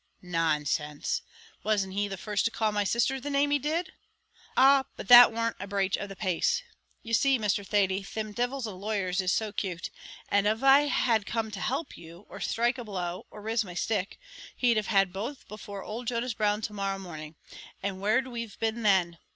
[0.23, 1.21] "Nonsense!
[1.63, 3.93] wasn't he the first to call my sisther the name he did?"
[4.57, 4.85] "Ah!
[4.95, 6.63] but that warn't a braich of the pace.
[7.03, 7.63] You see, Mr.
[7.63, 9.91] Thady, thim divils of lawyers is so cute;
[10.27, 13.75] and av I had come to help you, or sthrike a blow, or riz my
[13.75, 14.17] stick,
[14.55, 17.35] he'd have had both before old Jonas Brown to morrow morning;
[17.83, 19.19] and where'd we've been then?